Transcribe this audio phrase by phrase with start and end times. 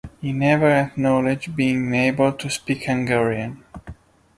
[0.19, 3.63] He never acknowledged being able to speak Hungarian.